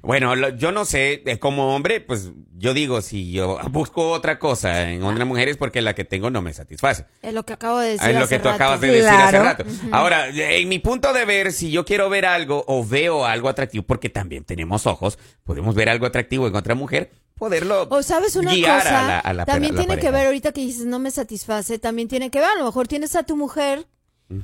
Bueno, 0.01 0.35
lo- 0.35 0.49
yo 0.49 0.71
no 0.71 0.85
sé, 0.85 1.23
eh, 1.25 1.39
como 1.39 1.75
hombre, 1.75 2.01
pues 2.01 2.31
yo 2.57 2.73
digo, 2.73 3.01
si 3.01 3.31
yo 3.31 3.59
busco 3.71 4.11
otra 4.11 4.39
cosa 4.39 4.89
en 4.91 5.03
otra 5.03 5.25
mujer 5.25 5.49
es 5.49 5.57
porque 5.57 5.81
la 5.81 5.93
que 5.95 6.05
tengo 6.05 6.29
no 6.29 6.41
me 6.41 6.53
satisface. 6.53 7.05
Es 7.21 7.33
lo 7.33 7.43
que 7.45 7.53
acabo 7.53 7.79
de 7.79 7.89
decir. 7.91 8.09
Es 8.09 8.19
lo 8.19 8.27
que 8.27 8.39
tú 8.39 8.45
rato. 8.45 8.55
acabas 8.55 8.81
de 8.81 8.87
decir 8.89 9.09
hace 9.09 9.39
rato. 9.39 9.63
Ahora, 9.91 10.27
en 10.29 10.69
mi 10.69 10.79
punto 10.79 11.11
de 11.13 11.25
ver, 11.25 11.51
si 11.51 11.71
yo 11.71 11.85
quiero 11.85 12.09
ver 12.09 12.25
algo 12.25 12.63
o 12.67 12.85
veo 12.85 13.25
algo 13.25 13.49
atractivo, 13.49 13.83
porque 13.85 14.09
también 14.09 14.43
tenemos 14.43 14.85
ojos, 14.87 15.17
podemos 15.43 15.75
ver 15.75 15.89
algo 15.89 16.05
atractivo 16.05 16.47
en 16.47 16.55
otra 16.55 16.75
mujer, 16.75 17.11
poderlo 17.37 17.87
O 17.89 18.01
sabes 18.01 18.35
una 18.37 18.53
guiar 18.53 18.81
cosa, 18.83 18.99
a 19.03 19.07
la, 19.07 19.19
a 19.19 19.33
la- 19.33 19.45
también 19.45 19.73
a 19.73 19.77
la 19.77 19.85
tiene 19.85 20.01
que 20.01 20.09
ver, 20.11 20.27
ahorita 20.27 20.51
que 20.53 20.61
dices 20.61 20.85
no 20.85 20.99
me 20.99 21.11
satisface, 21.11 21.79
también 21.79 22.07
tiene 22.07 22.29
que 22.31 22.39
ver, 22.39 22.49
a 22.49 22.55
lo 22.59 22.65
mejor 22.65 22.87
tienes 22.87 23.15
a 23.15 23.23
tu 23.23 23.35
mujer, 23.35 23.87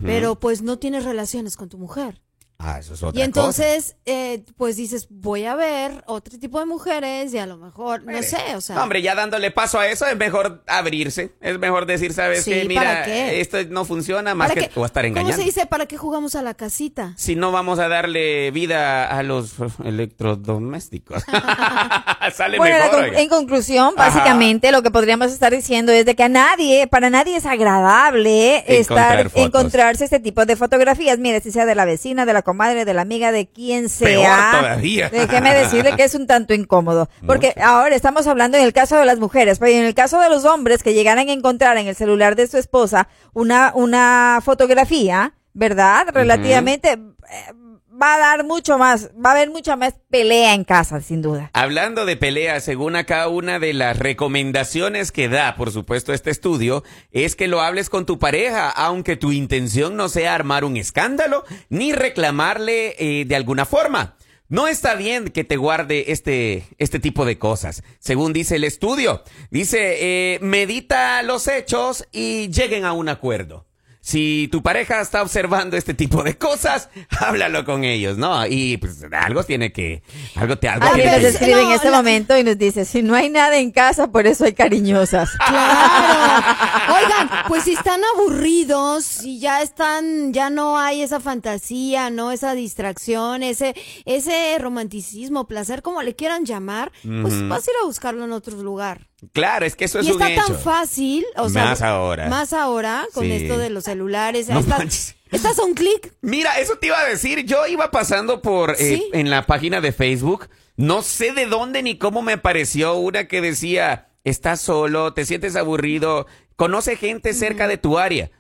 pero 0.06 0.40
pues 0.40 0.62
no 0.62 0.78
tienes 0.78 1.06
relaciones 1.06 1.56
con 1.58 1.70
tu 1.70 1.78
mujer. 1.78 2.22
Ah, 2.64 2.78
eso 2.80 2.94
es 2.94 3.02
otra 3.02 3.20
Y 3.20 3.24
entonces, 3.24 3.96
eh, 4.06 4.44
pues 4.56 4.76
dices, 4.78 5.08
voy 5.10 5.46
a 5.46 5.56
ver 5.56 6.04
otro 6.06 6.38
tipo 6.38 6.60
de 6.60 6.66
mujeres 6.66 7.34
y 7.34 7.40
a 7.40 7.46
lo 7.48 7.58
mejor, 7.58 8.04
no 8.04 8.22
sé, 8.22 8.56
o 8.56 8.62
sea. 8.62 8.76
No, 8.76 8.84
hombre, 8.84 9.02
ya 9.02 9.16
dándole 9.16 9.50
paso 9.52 9.80
a 9.80 9.88
eso 9.88 10.06
es 10.06 10.16
mejor 10.16 10.64
abrirse. 10.68 11.34
Es 11.42 11.58
mejor 11.58 11.86
decir, 11.88 12.14
¿sabes 12.14 12.44
Sí, 12.44 12.52
qué? 12.52 12.66
Mira, 12.66 12.82
¿para 12.84 13.06
qué? 13.06 13.42
esto 13.42 13.58
no 13.70 13.84
funciona 13.86 14.36
más 14.36 14.50
¿para 14.50 14.54
que 14.62 14.68
qué? 14.68 14.74
te 14.74 14.76
voy 14.80 14.84
a 14.84 14.88
estar 14.88 15.04
¿Cómo 15.04 15.10
engañando. 15.18 15.38
se 15.38 15.44
dice? 15.44 15.66
¿Para 15.66 15.86
qué 15.88 15.98
jugamos 15.98 16.36
a 16.36 16.42
la 16.44 16.54
casita? 16.54 17.14
si 17.18 17.36
no 17.36 17.52
vamos 17.52 17.80
a 17.80 17.88
darle 17.88 18.52
vida 18.52 19.08
a 19.08 19.24
los 19.24 19.56
electrodomésticos. 19.84 21.24
Sale 22.36 22.58
Bueno, 22.58 22.78
la 22.78 22.86
mejor. 22.86 23.00
con- 23.00 23.10
oiga. 23.10 23.20
en 23.22 23.30
conclusión, 23.30 23.94
Ajá. 23.98 24.10
básicamente 24.10 24.72
lo 24.72 24.82
que 24.84 24.92
podríamos 24.92 25.32
estar 25.32 25.52
diciendo 25.52 25.92
es 25.92 26.06
de 26.06 26.16
que 26.16 26.24
a 26.24 26.30
nadie, 26.30 26.88
para 26.88 27.10
nadie 27.10 27.38
es 27.38 27.46
agradable 27.46 28.58
Encontrar 28.68 28.80
estar 29.20 29.30
fotos. 29.30 29.46
encontrarse 29.48 30.04
este 30.06 30.20
tipo 30.20 30.46
de 30.46 30.56
fotografías. 30.56 31.18
Mire, 31.20 31.42
si 31.42 31.52
sea 31.52 31.66
de 31.66 31.76
la 31.76 31.86
vecina, 31.86 32.26
de 32.26 32.34
la 32.34 32.42
comadre, 32.52 32.84
de 32.84 32.94
la 32.94 33.02
amiga, 33.02 33.32
de 33.32 33.48
quien 33.48 33.88
sea. 33.88 34.58
todavía. 34.60 35.10
Déjeme 35.10 35.54
decirle 35.54 35.96
que 35.96 36.04
es 36.04 36.16
un 36.16 36.28
tanto 36.28 36.54
incómodo. 36.54 37.10
Porque 37.26 37.54
ahora 37.62 37.96
estamos 37.96 38.28
hablando 38.28 38.58
en 38.58 38.64
el 38.64 38.74
caso 38.74 38.98
de 38.98 39.06
las 39.06 39.20
mujeres, 39.20 39.58
pero 39.60 39.72
en 39.72 39.86
el 39.86 39.94
caso 39.94 40.20
de 40.20 40.30
los 40.30 40.44
hombres 40.44 40.84
que 40.84 40.94
llegaran 40.94 41.30
a 41.30 41.32
encontrar 41.32 41.78
en 41.78 41.88
el 41.88 41.96
celular 41.96 42.36
de 42.36 42.48
su 42.48 42.58
esposa 42.58 43.08
una, 43.34 43.72
una 43.74 44.40
fotografía, 44.44 45.34
¿verdad? 45.54 46.08
Relativamente 46.14 46.92
eh, 46.92 47.54
va 48.02 48.16
a 48.16 48.20
dar 48.20 48.44
mucho 48.44 48.78
más, 48.78 49.10
va 49.14 49.32
a 49.32 49.34
haber 49.34 49.50
mucha 49.50 49.76
más 49.76 49.96
pelea 50.10 50.54
en 50.54 50.64
casa, 50.64 51.02
sin 51.02 51.22
duda. 51.22 51.52
Hablando 51.54 52.06
de 52.06 52.18
pelea, 52.18 52.60
según 52.60 52.96
acá 52.96 53.28
una 53.28 53.60
de 53.60 53.74
las 53.74 53.98
recomendaciones 53.98 55.12
que 55.12 55.30
da, 55.30 55.56
por 55.56 55.72
supuesto, 55.72 56.14
este 56.14 56.32
estudio, 56.32 56.84
es 57.12 57.36
que 57.36 57.48
lo 57.48 57.62
hables 57.62 57.90
con 57.90 58.06
tu 58.06 58.20
pareja, 58.20 58.70
aunque 58.70 59.16
tu 59.18 59.32
intención 59.32 59.96
no 59.96 60.10
sea 60.10 60.34
armar 60.34 60.64
un 60.64 60.78
escándalo 60.78 61.44
ni 61.70 61.94
reclamarle 61.94 62.96
eh, 62.98 63.26
de 63.26 63.36
alguna 63.36 63.66
forma. 63.66 64.16
No 64.52 64.68
está 64.68 64.96
bien 64.96 65.30
que 65.30 65.46
te 65.46 65.56
guarde 65.56 66.12
este, 66.12 66.66
este 66.78 67.00
tipo 67.00 67.24
de 67.24 67.38
cosas, 67.38 67.84
según 68.00 68.34
dice 68.34 68.58
el 68.58 68.66
estudio. 68.66 69.24
Dice, 69.50 69.98
eh, 70.02 70.40
medita 70.42 71.24
los 71.24 71.48
hechos 71.48 72.06
y 72.12 72.50
lleguen 72.50 72.84
a 72.84 72.92
un 72.92 73.08
acuerdo. 73.08 73.66
Si 74.04 74.50
tu 74.52 74.64
pareja 74.64 75.00
está 75.00 75.22
observando 75.22 75.78
este 75.78 75.94
tipo 75.94 76.24
de 76.24 76.36
cosas, 76.36 76.90
háblalo 77.20 77.64
con 77.66 77.84
ellos, 77.84 78.18
¿no? 78.18 78.46
Y 78.48 78.78
pues 78.78 78.98
algo 79.12 79.44
tiene 79.44 79.72
que, 79.72 80.02
algo 80.36 80.58
te, 80.58 80.68
algo 80.70 80.88
Alguien 80.88 81.08
tiene 81.10 81.18
nos 81.18 81.22
que- 81.22 81.38
escribe 81.38 81.62
en 81.62 81.68
no, 81.70 81.76
este 81.76 81.92
la- 81.92 81.98
momento 81.98 82.36
y 82.38 82.44
nos 82.44 82.58
dice, 82.58 82.84
si 82.86 83.04
no 83.04 83.14
hay 83.14 83.30
nada 83.30 83.58
en 83.58 83.72
casa, 83.72 84.12
por 84.12 84.26
eso 84.26 84.46
hay 84.46 84.54
cariñosas. 84.54 85.30
Claro. 85.48 86.96
Oigan, 86.96 87.30
pues 87.48 87.64
si 87.64 87.74
están 87.74 88.02
aburridos, 88.16 89.06
si 89.06 89.40
ya 89.40 89.62
están, 89.62 90.34
ya 90.34 90.50
no 90.50 90.78
hay 90.80 91.02
esa 91.02 91.20
fantasía, 91.20 92.10
no 92.10 92.32
esa 92.32 92.54
distracción, 92.56 93.44
ese, 93.44 93.76
ese 94.06 94.58
romanticismo, 94.60 95.46
placer, 95.48 95.82
como 95.82 96.02
le 96.02 96.16
quieran 96.16 96.46
llamar, 96.46 96.92
pues 97.22 97.48
vas 97.48 97.68
a 97.68 97.72
ir 97.72 97.78
a 97.82 97.86
buscarlo 97.86 98.26
en 98.26 98.32
otro 98.32 98.58
lugar. 98.62 99.08
Claro, 99.34 99.66
es 99.66 99.76
que 99.76 99.86
eso 99.86 100.00
es 100.00 100.08
y 100.08 100.12
un 100.12 100.22
está 100.22 100.32
hecho. 100.34 100.46
tan 100.48 100.60
fácil, 100.60 101.24
o 101.38 101.48
sea, 101.50 101.66
Más 101.66 101.82
ahora. 101.82 102.28
Más 102.28 102.54
ahora 102.54 103.06
con 103.14 103.24
Sí. 103.26 103.32
esto 103.34 103.58
de 103.58 103.70
los 103.70 103.84
celulares. 103.84 104.50
No 104.50 104.60
estás 104.60 105.60
a 105.60 105.64
un 105.64 105.74
clic. 105.76 106.14
Mira, 106.22 106.60
eso 106.60 106.76
te 106.78 106.88
iba 106.88 107.00
a 107.00 107.06
decir. 107.06 107.46
Yo 107.46 107.68
iba 107.68 107.92
pasando 107.92 108.42
por 108.42 108.72
eh, 108.72 108.76
Sí. 108.78 109.10
en 109.14 109.30
la 109.30 109.46
página 109.46 109.80
de 109.80 109.92
Facebook. 109.92 110.50
No 110.76 111.04
sé 111.04 111.32
de 111.34 111.46
dónde 111.46 111.84
ni 111.84 111.98
cómo 111.98 112.22
me 112.22 112.34
apareció 112.34 112.96
una 112.96 113.28
que 113.28 113.42
decía: 113.42 114.10
estás 114.24 114.60
solo, 114.60 115.14
te 115.14 115.24
sientes 115.26 115.56
aburrido, 115.56 116.26
conoce 116.56 116.96
gente 116.98 117.34
cerca 117.34 117.68
de 117.68 117.78
tu 117.78 118.00
área. 118.00 118.32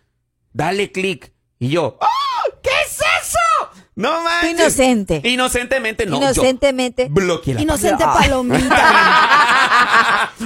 Dale 0.51 0.91
clic. 0.91 1.31
Y 1.59 1.69
yo, 1.69 1.97
¡ah! 2.01 2.07
¿Qué 2.63 2.69
es 2.87 2.97
eso? 2.97 3.37
No 3.95 4.23
manches. 4.23 4.51
Inocente. 4.51 5.21
Inocentemente, 5.23 6.05
no. 6.07 6.17
Inocentemente. 6.17 7.07
bloqueé 7.09 7.53
la 7.53 7.61
Inocente 7.61 8.03
Ay. 8.05 8.19
palomita. 8.29 9.47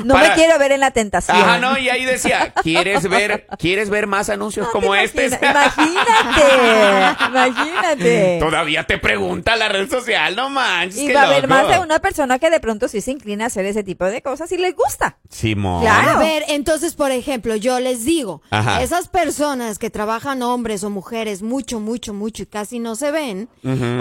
No 0.06 0.14
Para- 0.14 0.30
me 0.30 0.36
quiero 0.36 0.58
ver 0.60 0.72
en 0.74 0.80
la 0.82 0.92
tentación. 0.92 1.38
Ajá, 1.38 1.58
no, 1.60 1.78
y 1.78 1.90
ahí 1.90 2.06
decía, 2.06 2.54
¿quieres 2.64 3.08
ver, 3.10 3.48
¿quieres 3.58 3.90
ver 3.90 4.08
más 4.08 4.30
anuncios 4.30 4.66
No, 4.68 4.72
como 4.72 4.92
te 4.94 5.04
este? 5.04 5.26
Imagínate, 5.28 7.26
imagínate. 7.30 8.38
Todavía 8.40 8.84
te 8.86 8.98
pregunta 8.98 9.56
la 9.56 9.70
red 9.70 9.90
social, 9.90 10.36
no 10.36 10.50
manches. 10.50 10.98
Y 11.00 11.14
va 11.14 11.22
a 11.22 11.26
haber 11.26 11.48
más 11.48 11.68
de 11.68 11.80
una 11.80 12.00
persona 12.00 12.40
que 12.40 12.50
de 12.50 12.60
pronto 12.60 12.88
sí 12.88 13.02
se 13.02 13.12
inclina 13.12 13.46
a 13.46 13.48
hacer 13.48 13.66
ese 13.66 13.84
tipo 13.84 14.06
de 14.06 14.22
cosas 14.22 14.52
y 14.52 14.58
les 14.58 14.76
gusta. 14.76 15.18
Simón. 15.30 15.82
Claro. 15.82 16.12
A 16.12 16.20
ver, 16.20 16.44
entonces, 16.50 16.96
por 16.96 17.12
ejemplo, 17.12 17.56
yo 17.56 17.80
les 17.80 18.06
digo, 18.06 18.42
Ajá. 18.50 18.82
esas 18.82 19.08
personas 19.08 19.80
que 19.80 19.90
trabajan 19.90 20.42
hombres 20.42 20.84
o 20.84 20.90
mujeres 20.90 21.42
mucho, 21.42 21.80
mucho, 21.80 22.14
mucho 22.14 22.44
y 22.44 22.46
casi 22.46 22.80
no 22.80 22.96
se 22.96 23.12
ven, 23.12 23.50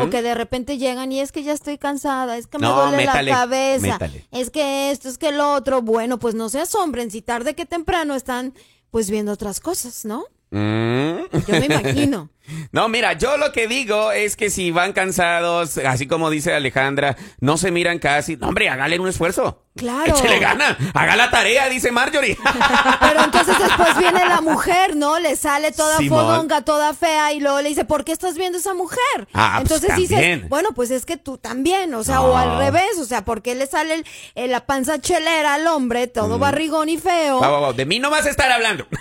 o 0.00 0.10
que 0.10 0.22
de 0.22 0.34
repente 0.34 0.78
llegan 0.78 1.12
y 1.12 1.20
es 1.20 1.32
que 1.32 1.42
ya 1.42 1.52
estoy 1.52 1.78
cansada, 1.78 2.36
es 2.36 2.46
que 2.46 2.58
me 2.58 2.66
duele 2.66 2.96
métale, 2.98 3.30
la 3.30 3.36
cabeza, 3.38 3.86
métale. 3.86 4.24
es 4.32 4.50
que 4.50 4.90
esto, 4.90 5.08
es 5.08 5.18
que 5.18 5.23
lo 5.32 5.52
otro, 5.54 5.82
bueno, 5.82 6.18
pues 6.18 6.34
no 6.34 6.48
se 6.48 6.60
asombren 6.60 7.10
si 7.10 7.22
tarde 7.22 7.54
que 7.54 7.66
temprano 7.66 8.14
están 8.14 8.54
pues 8.90 9.10
viendo 9.10 9.32
otras 9.32 9.60
cosas, 9.60 10.04
¿no? 10.04 10.24
Mm. 10.50 11.24
Yo 11.46 11.60
me 11.60 11.66
imagino. 11.66 12.30
No, 12.72 12.88
mira, 12.88 13.14
yo 13.14 13.36
lo 13.38 13.52
que 13.52 13.66
digo 13.66 14.12
es 14.12 14.36
que 14.36 14.50
si 14.50 14.70
van 14.70 14.92
cansados, 14.92 15.78
así 15.78 16.06
como 16.06 16.28
dice 16.30 16.52
Alejandra, 16.54 17.16
no 17.40 17.56
se 17.56 17.70
miran 17.70 17.98
casi. 17.98 18.36
No, 18.36 18.48
hombre, 18.48 18.68
hágale 18.68 18.98
un 18.98 19.08
esfuerzo. 19.08 19.62
Claro. 19.76 20.14
Échele 20.16 20.38
gana. 20.38 20.76
Haga 20.94 21.16
la 21.16 21.30
tarea, 21.30 21.68
dice 21.68 21.90
Marjorie. 21.90 22.36
Pero 23.00 23.24
entonces 23.24 23.58
después 23.58 23.96
viene 23.98 24.24
la 24.28 24.40
mujer, 24.40 24.94
¿no? 24.94 25.18
Le 25.18 25.34
sale 25.36 25.72
toda 25.72 25.96
Simón. 25.98 26.20
fodonga, 26.26 26.62
toda 26.62 26.94
fea 26.94 27.32
y 27.32 27.40
luego 27.40 27.60
le 27.60 27.70
dice, 27.70 27.84
¿por 27.84 28.04
qué 28.04 28.12
estás 28.12 28.36
viendo 28.36 28.58
esa 28.58 28.72
mujer? 28.74 29.00
Ah, 29.32 29.54
pues 29.60 29.62
entonces 29.82 29.88
también. 29.88 30.38
dices, 30.40 30.48
bueno, 30.48 30.68
pues 30.76 30.90
es 30.92 31.04
que 31.06 31.16
tú 31.16 31.38
también, 31.38 31.92
o 31.94 32.04
sea, 32.04 32.16
No. 32.16 32.24
o 32.26 32.36
al 32.36 32.58
revés, 32.58 32.98
o 33.00 33.04
sea, 33.04 33.24
¿por 33.24 33.42
qué 33.42 33.54
le 33.56 33.66
sale 33.66 34.04
el- 34.36 34.50
la 34.50 34.64
panza 34.66 35.00
chelera 35.00 35.54
al 35.54 35.66
hombre, 35.66 36.06
todo 36.06 36.38
barrigón 36.38 36.88
y 36.88 36.98
feo? 36.98 37.40
Va, 37.40 37.48
va, 37.48 37.58
va, 37.60 37.72
De 37.72 37.84
mí 37.86 37.98
no 37.98 38.10
vas 38.10 38.26
a 38.26 38.30
estar 38.30 38.52
hablando. 38.52 38.86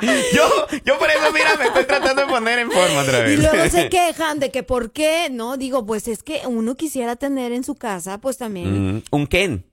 yo, 0.34 0.43
yo 0.84 0.98
por 0.98 1.10
eso, 1.10 1.32
mira, 1.32 1.56
me 1.56 1.64
estoy 1.66 1.84
tratando 1.84 2.22
de 2.22 2.28
poner 2.28 2.58
en 2.58 2.70
forma 2.70 3.00
otra 3.02 3.20
vez. 3.20 3.38
Y 3.38 3.42
luego 3.42 3.68
se 3.70 3.88
quejan 3.90 4.38
de 4.40 4.50
que 4.50 4.62
por 4.62 4.92
qué, 4.92 5.28
¿no? 5.30 5.56
Digo, 5.56 5.84
pues 5.86 6.08
es 6.08 6.22
que 6.22 6.40
uno 6.46 6.74
quisiera 6.76 7.16
tener 7.16 7.52
en 7.52 7.64
su 7.64 7.74
casa, 7.74 8.18
pues 8.18 8.38
también 8.38 8.96
Mm, 8.96 9.02
un 9.10 9.26
Ken. 9.26 9.64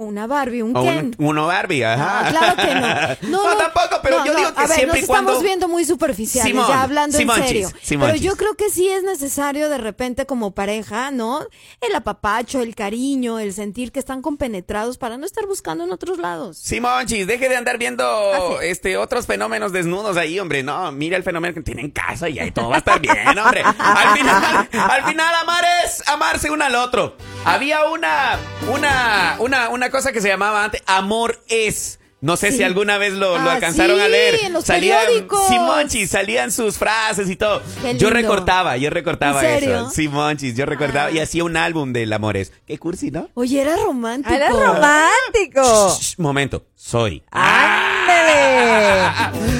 Una 0.00 0.28
Barbie, 0.28 0.62
un 0.62 0.76
O 0.76 0.82
Ken. 0.84 1.16
un, 1.18 1.26
uno 1.26 1.46
Barbie, 1.48 1.82
ajá. 1.84 2.20
Ah, 2.20 2.30
claro 2.30 2.56
que 2.56 2.74
no. 2.74 3.28
No, 3.38 3.50
no, 3.50 3.56
tampoco, 3.56 4.00
pero 4.02 4.18
no, 4.20 4.26
yo 4.26 4.34
digo 4.36 4.54
que 4.54 4.60
a 4.60 4.66
ver, 4.66 4.76
siempre 4.76 5.00
nos 5.00 5.06
cuando... 5.08 5.30
estamos 5.32 5.42
viendo 5.42 5.68
muy 5.68 5.84
superficiales, 5.84 6.52
Simón, 6.52 6.68
ya 6.68 6.82
hablando 6.82 7.18
Simonchis, 7.18 7.42
en 7.42 7.48
serio. 7.48 7.68
Simonchis. 7.82 8.20
Pero 8.20 8.30
yo 8.30 8.36
creo 8.36 8.54
que 8.54 8.70
sí 8.70 8.88
es 8.88 9.02
necesario 9.02 9.68
de 9.68 9.76
repente 9.78 10.24
como 10.24 10.52
pareja, 10.52 11.10
¿no? 11.10 11.40
El 11.80 11.94
apapacho, 11.96 12.62
el 12.62 12.76
cariño, 12.76 13.40
el 13.40 13.52
sentir 13.52 13.90
que 13.90 13.98
están 13.98 14.22
compenetrados 14.22 14.98
para 14.98 15.16
no 15.18 15.26
estar 15.26 15.46
buscando 15.46 15.82
en 15.82 15.90
otros 15.90 16.18
lados. 16.18 16.58
Simonchis, 16.58 17.26
deje 17.26 17.48
de 17.48 17.56
andar 17.56 17.76
viendo 17.78 18.04
Ah, 18.04 18.62
este 18.62 18.96
otros 18.96 19.26
fenómenos 19.26 19.72
desnudos 19.72 20.16
ahí, 20.16 20.38
hombre. 20.38 20.62
No, 20.62 20.92
mira 20.92 21.16
el 21.16 21.24
fenómeno 21.24 21.52
que 21.54 21.62
tiene 21.62 21.82
en 21.82 21.90
casa 21.90 22.28
y 22.28 22.38
ahí 22.38 22.52
todo 22.52 22.68
va 22.68 22.76
a 22.76 22.78
estar 22.78 23.00
bien, 23.00 23.36
hombre. 23.36 23.62
Al 23.64 24.16
final, 24.16 24.68
al 24.72 25.04
final 25.04 25.34
amar 25.42 25.64
es 25.84 26.08
amarse 26.08 26.50
uno 26.52 26.64
al 26.64 26.76
otro. 26.76 27.16
Había 27.44 27.86
una, 27.86 28.38
una, 28.72 29.36
una, 29.40 29.68
una 29.70 29.87
cosa 29.90 30.12
que 30.12 30.20
se 30.20 30.28
llamaba 30.28 30.64
antes, 30.64 30.82
amor 30.86 31.42
es. 31.48 31.98
No 32.20 32.36
sé 32.36 32.50
Sí. 32.50 32.56
si 32.58 32.62
alguna 32.64 32.98
vez 32.98 33.12
lo, 33.12 33.38
lo 33.38 33.48
Ah, 33.48 33.52
alcanzaron 33.54 34.00
a 34.00 34.08
leer. 34.08 34.40
en 34.42 34.52
los 34.52 34.64
salían, 34.64 34.98
periódicos. 35.06 35.46
Simonchis, 35.46 36.10
salían 36.10 36.50
sus 36.50 36.76
frases 36.76 37.30
y 37.30 37.36
todo. 37.36 37.62
Yo 37.96 38.10
recortaba, 38.10 38.76
yo 38.76 38.90
recortaba 38.90 39.40
¿En 39.44 39.60
serio? 39.60 39.76
eso. 39.82 39.90
Simonchis, 39.90 40.56
yo 40.56 40.66
recortaba 40.66 41.06
Ah. 41.06 41.10
y 41.12 41.20
hacía 41.20 41.44
un 41.44 41.56
álbum 41.56 41.92
del 41.92 42.12
amores. 42.12 42.52
Qué 42.66 42.76
cursi, 42.76 43.12
¿no? 43.12 43.28
Oye, 43.34 43.60
era 43.60 43.76
romántico. 43.76 44.32
Ah, 44.32 44.36
¡Era 44.36 44.48
romántico! 44.48 45.96
Shh, 46.00 46.18
momento, 46.18 46.66
soy. 46.82 47.22
¡Ándale! 47.32 49.10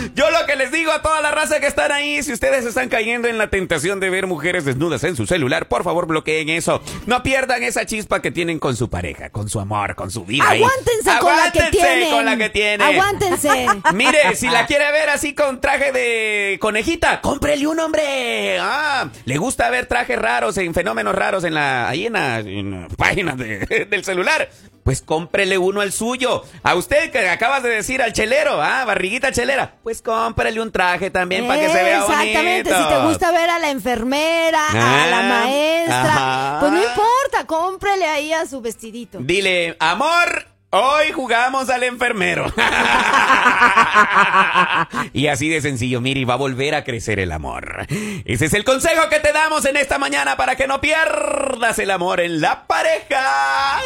Yo 0.15 0.31
lo 0.31 0.47
que 0.47 0.57
les 0.57 0.73
digo 0.73 0.91
a 0.93 1.03
toda 1.03 1.21
la 1.21 1.31
raza 1.31 1.61
que 1.61 1.67
están 1.67 1.93
ahí, 1.93 2.23
si 2.23 2.33
ustedes 2.33 2.65
están 2.65 2.89
cayendo 2.89 3.29
en 3.29 3.39
la 3.39 3.51
tentación 3.51 4.01
de 4.01 4.11
ver 4.11 4.27
mujeres 4.27 4.65
desnudas 4.65 5.05
en 5.05 5.17
su 5.17 5.27
celular, 5.27 5.69
por 5.69 5.85
favor 5.85 6.07
bloqueen 6.07 6.49
eso. 6.49 6.83
No 7.07 7.23
pierdan 7.23 7.63
esa 7.63 7.85
chispa 7.87 8.21
que 8.23 8.31
tienen 8.31 8.59
con 8.59 8.77
su 8.77 8.89
pareja, 8.89 9.31
con 9.31 9.49
su 9.49 9.61
amor, 9.61 9.95
con 9.95 10.11
su 10.11 10.25
vida. 10.25 10.45
ahí. 10.49 10.63
Aguántense 10.63 11.19
con 11.21 11.37
la 11.37 11.53
que 11.53 11.59
Aguántense 11.61 11.87
tienen. 11.87 12.11
con 12.11 12.25
la 12.25 12.37
que 12.37 12.49
tienen. 12.51 12.83
Aguántense. 12.83 13.67
Mire, 13.95 14.35
si 14.37 14.49
la 14.49 14.67
quiere 14.67 14.91
ver 14.93 15.11
así 15.11 15.35
con 15.35 15.61
traje 15.61 15.93
de 15.93 16.59
conejita, 16.61 17.21
cómprele 17.21 17.67
un 17.67 17.79
hombre. 17.81 18.59
Ah, 18.61 19.09
le 19.25 19.37
gusta 19.39 19.69
ver 19.71 19.87
trajes 19.87 20.19
raros 20.19 20.57
en 20.59 20.75
fenómenos 20.75 21.15
raros 21.15 21.45
en 21.45 21.55
la 21.55 21.89
ahí 21.89 22.07
en 22.07 22.13
la, 22.15 22.39
en 22.41 22.71
la 22.83 22.89
página 22.97 23.35
de- 23.37 23.87
del 23.89 24.05
celular. 24.05 24.49
Pues 24.88 25.02
cómprele 25.02 25.59
uno 25.59 25.83
al 25.83 25.92
suyo. 25.92 26.45
A 26.62 26.75
usted 26.75 27.11
que 27.11 27.28
acabas 27.28 27.62
de 27.62 27.68
decir 27.68 28.00
al 28.00 28.14
chelero, 28.14 28.62
ah, 28.62 28.87
barriguita 28.87 29.30
chelera, 29.33 29.75
pues 29.83 30.00
cómprele 30.00 30.62
un 30.62 30.73
traje 30.73 31.11
también 31.11 31.47
para 31.47 31.61
que 31.61 31.68
se 31.68 31.83
vea 31.85 32.04
bonito. 32.04 32.18
Exactamente, 32.23 32.71
si 32.75 32.88
te 32.88 32.99
gusta 33.07 33.30
ver 33.30 33.50
a 33.50 33.59
la 33.59 33.68
enfermera, 33.68 34.66
a 34.66 35.02
Ah, 35.02 35.07
la 35.11 35.23
maestra, 35.25 36.14
ajá. 36.14 36.57
pues 36.61 36.73
no 36.73 36.78
importa, 36.78 37.45
cómprele 37.47 38.07
ahí 38.07 38.33
a 38.33 38.47
su 38.47 38.62
vestidito. 38.62 39.18
Dile, 39.21 39.76
amor, 39.78 40.47
hoy 40.71 41.12
jugamos 41.12 41.68
al 41.68 41.83
enfermero. 41.83 42.50
y 45.12 45.26
así 45.26 45.50
de 45.50 45.61
sencillo, 45.61 46.00
mire, 46.00 46.21
y 46.21 46.25
va 46.25 46.33
a 46.33 46.38
volver 46.38 46.75
a 46.75 46.85
crecer 46.85 47.21
el 47.21 47.33
amor. 47.33 47.87
Ese 48.25 48.47
es 48.47 48.54
el 48.54 48.64
consejo 48.64 49.11
que 49.11 49.21
te 49.21 49.35
damos 49.35 49.66
en 49.66 49.76
esta 49.76 49.99
mañana 49.99 50.38
para 50.38 50.57
que 50.57 50.66
no 50.66 50.80
pierdas 50.80 51.78
el 51.78 51.90
amor 51.90 52.21
en 52.21 52.40
la 52.40 52.66
pareja. 52.66 53.80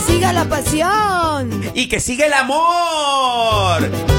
Siga 0.00 0.32
la 0.32 0.44
pasión. 0.44 1.50
Y 1.74 1.88
que 1.88 2.00
siga 2.00 2.26
el 2.26 2.32
amor. 2.32 4.15